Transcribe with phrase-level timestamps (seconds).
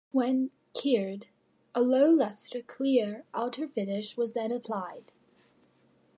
[0.11, 1.27] When cured,
[1.75, 5.11] a low-luster clear outer finish was then applied.